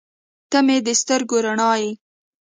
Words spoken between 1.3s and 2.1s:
رڼا یې.